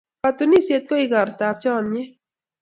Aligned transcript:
Katunisyet 0.23 0.83
ko 0.89 0.95
igortab 1.05 1.55
chomnyet. 1.63 2.11